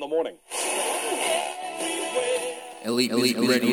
[0.00, 0.36] the morning.
[2.84, 3.70] Elite, elite, ready,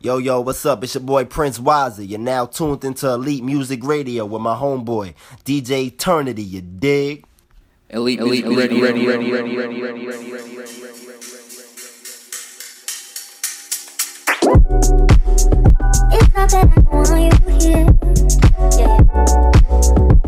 [0.00, 0.84] Yo, yo, what's up?
[0.84, 2.02] It's your boy Prince Wiser.
[2.02, 6.42] You're now tuned into Elite Muzik Radio with my homeboy, DJ Eternity.
[6.42, 7.24] You dig?
[7.90, 10.36] Elite, elite, ready, ready, ready, ready, ready, ready, ready,
[16.12, 17.86] It's not that I want you here.
[18.78, 20.15] Yeah.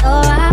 [0.00, 0.49] So I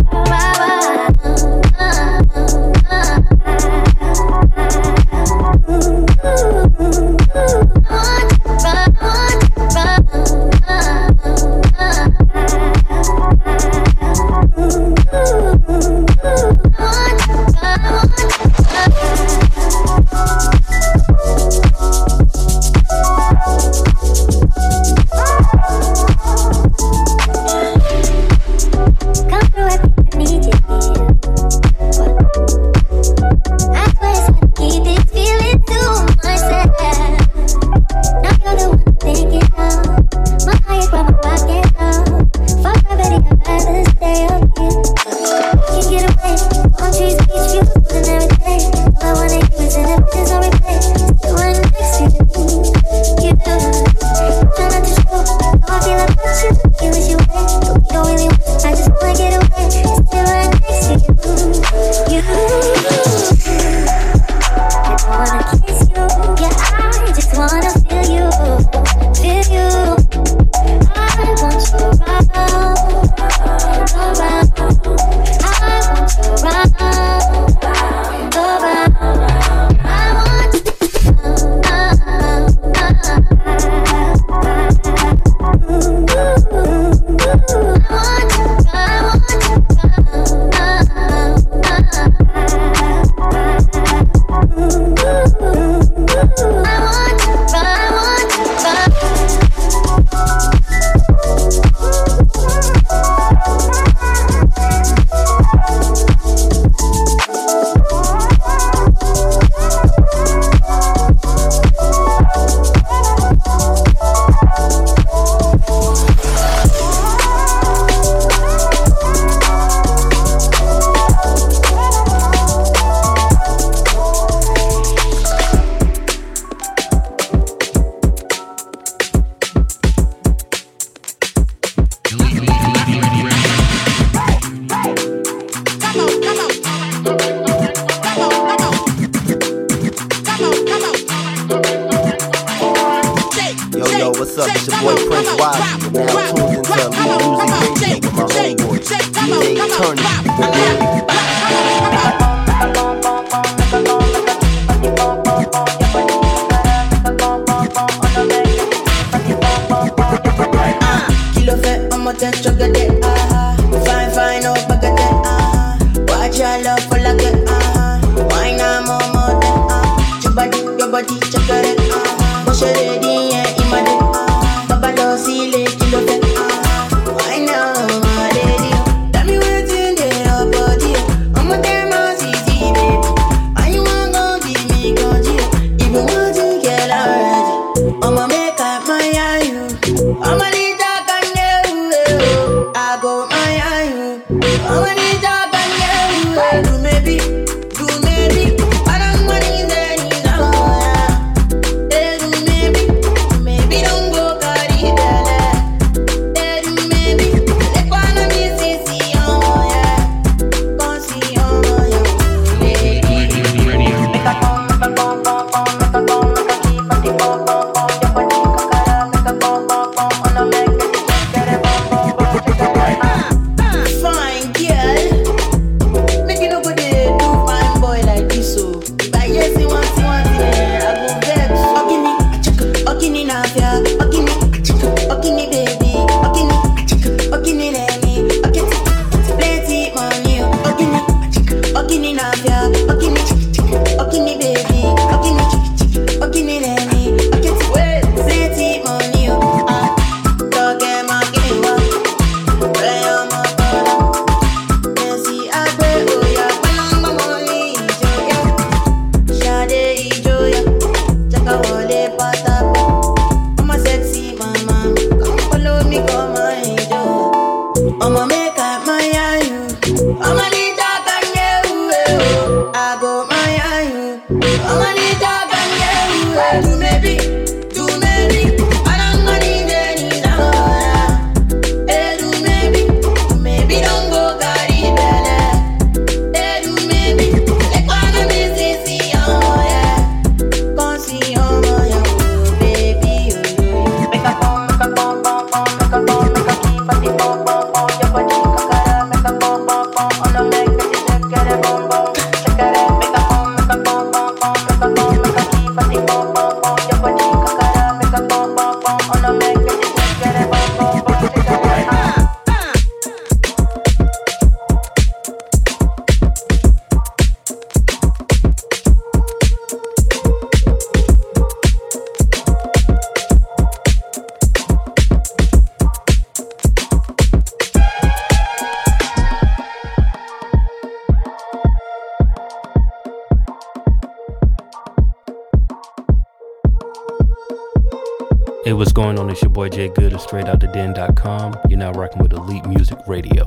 [339.68, 341.56] Boy Jay Good of StraightOutTheDen.com.
[341.68, 343.46] You're now rocking with Elite Muzik Radio.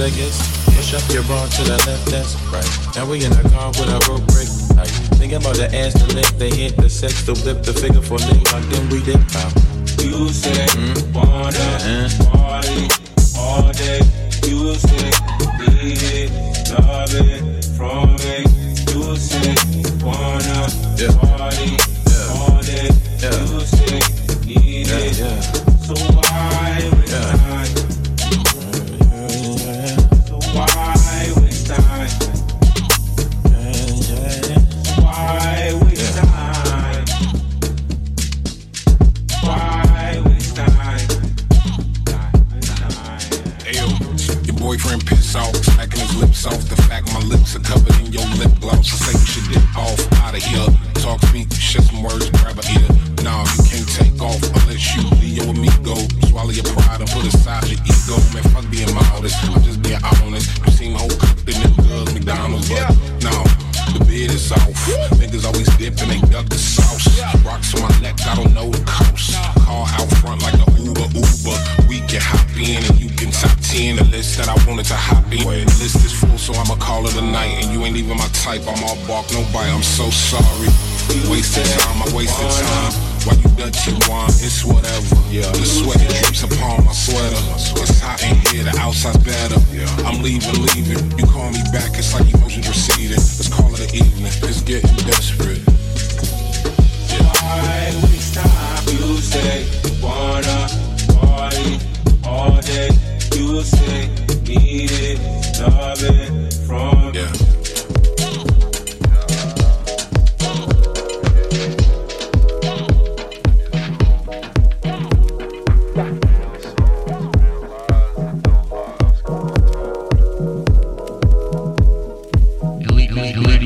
[0.00, 2.96] Push up your bar to the left, that's right.
[2.96, 4.48] Now we in the car with a rope break.
[4.74, 4.88] Like,
[5.18, 8.16] thinking about the ass, the lick, the hit, the sex, the whip, the figure for
[8.16, 8.50] lick.
[8.50, 9.52] Like then we dip out.
[10.02, 10.70] You said.
[10.70, 10.99] Mm-hmm.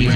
[0.05, 0.11] Hey,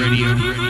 [0.00, 0.69] Radio.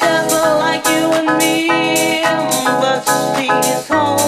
[0.00, 2.22] Just like you and me,
[2.80, 4.27] but she's home.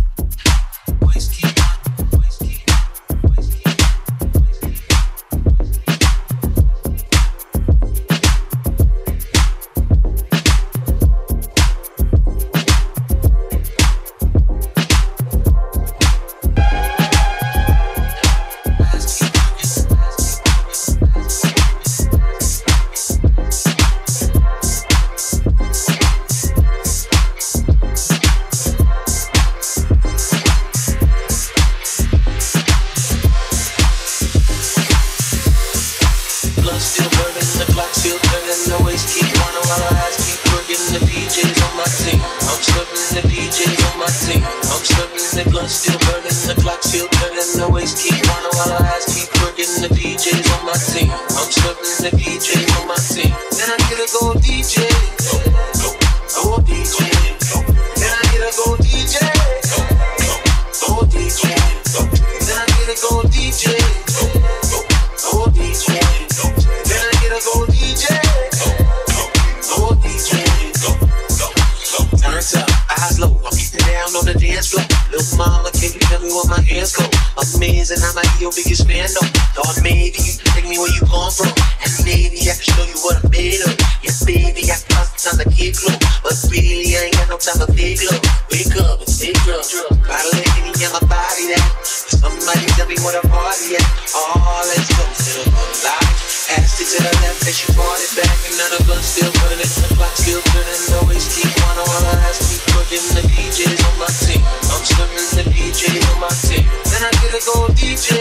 [76.31, 77.03] where my hands go.
[77.35, 79.27] Amazing how my your biggest fan though.
[79.55, 81.51] Thought maybe you could take me where you come from.
[81.83, 83.75] And maybe I can show you what I'm made of.
[84.01, 85.95] Yeah, baby, I got time to get glow.
[86.23, 88.21] But really, I ain't got no time for big love.
[88.49, 89.67] Wake up and stay drunk.
[90.07, 91.63] Bottle of Henny in my body that.
[91.83, 93.85] Somebody tell me what a party at.
[94.15, 95.45] Oh, let's go to the
[95.83, 96.15] light.
[96.55, 98.37] Asked it to the left as you brought it back.
[98.47, 99.61] And none of us still running.
[99.61, 100.81] The clock still running.
[101.01, 101.75] Always keep on.
[101.81, 103.03] All our eyes keep looking.
[103.15, 104.43] The DJs on my team.
[104.69, 106.00] I'm serving the DJs.
[106.21, 108.13] Then I get a gold DJ.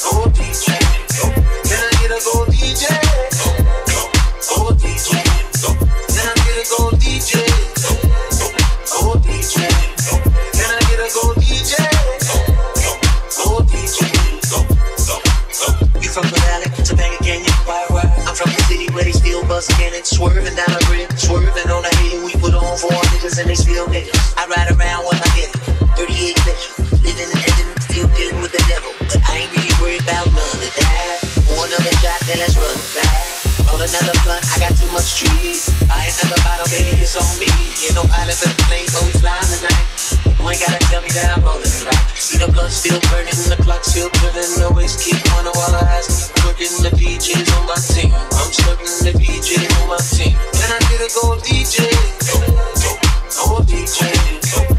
[0.00, 0.72] Gold DJ.
[1.68, 2.88] Then I get a gold DJ.
[4.48, 5.20] Gold DJ.
[6.16, 7.44] Then I get a gold DJ.
[8.88, 9.68] Gold DJ.
[10.56, 11.76] Then I get a gold DJ.
[13.36, 14.08] Gold DJ.
[16.00, 18.08] You from the valley to bang again, you why right?
[18.26, 21.84] I'm from the city where they still bust cannon, swerving down a rib, swerving on
[21.84, 22.24] a hill.
[22.24, 24.32] We put on four niggas and they still niggas.
[24.38, 25.25] I ride around with
[30.06, 31.18] about none of that.
[31.58, 33.26] One of the shot, then let's run back.
[33.66, 35.66] Roll another blunt, I got too much trees.
[35.90, 37.50] Buy another bottle, baby, it's on me.
[37.82, 39.82] Ain't no pilot for the plane, but we flying tonight.
[40.22, 42.06] You ain't gotta tell me that I'm rolling right.
[42.14, 45.86] See the blood still burning, the clock still driven, the waist keep on while her
[45.90, 46.70] eyes keep working.
[46.86, 50.38] The DJs on my team, I'm serving the DJ on my team.
[50.54, 51.82] Then I get a gold DJ,
[52.30, 52.98] gold, gold,
[53.34, 54.06] gold DJ.
[54.54, 54.75] Gold.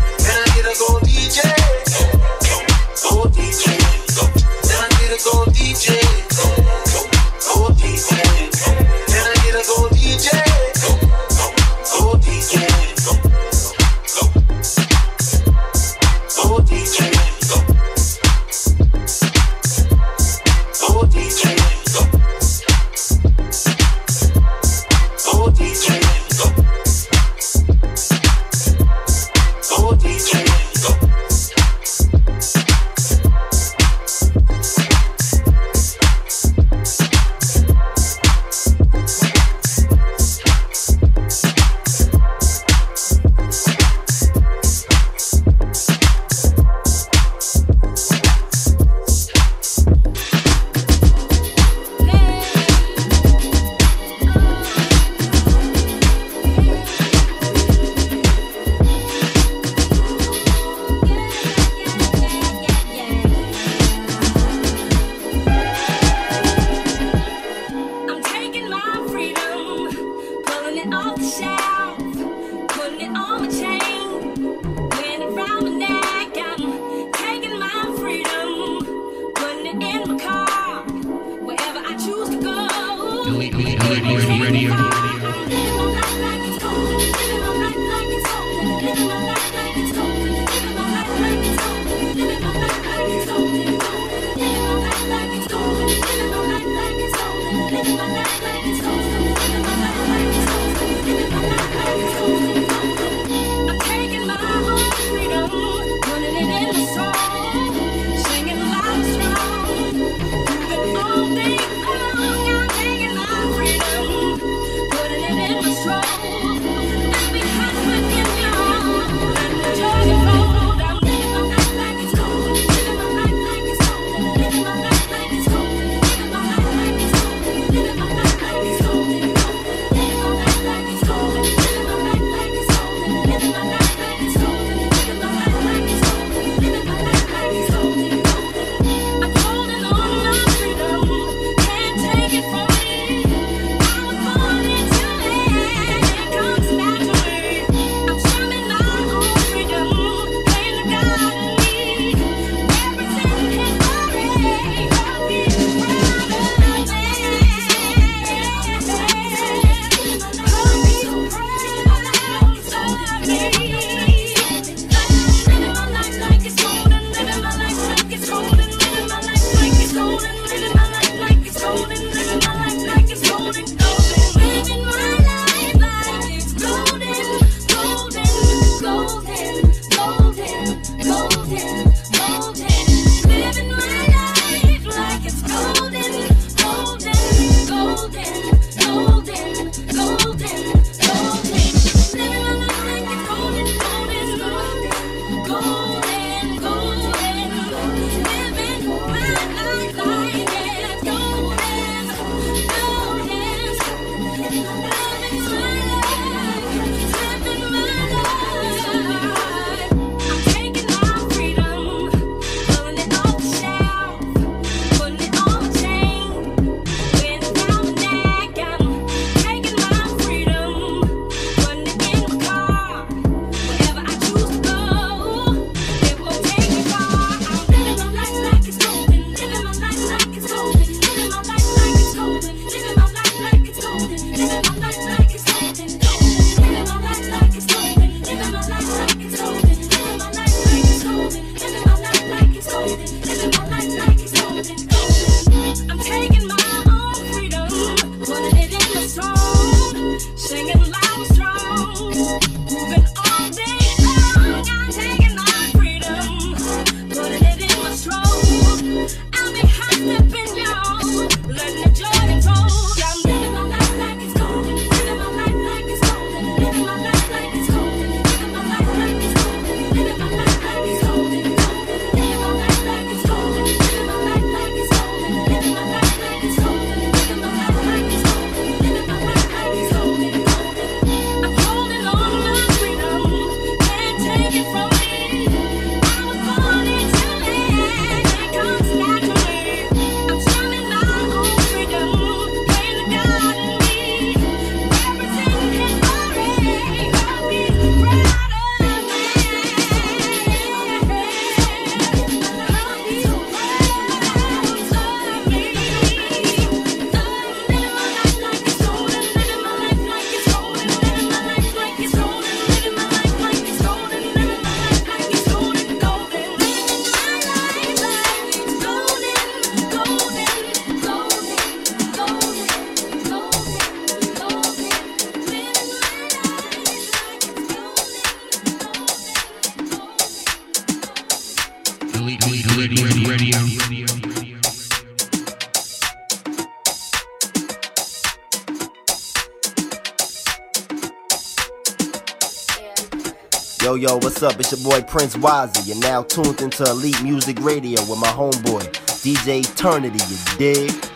[344.39, 344.59] What's up?
[344.59, 345.88] It's your boy Prince Wazzy.
[345.88, 348.83] You're now tuned into Elite Muzik Radio with my homeboy,
[349.23, 350.19] DJ Eternity.
[350.29, 351.07] You dig?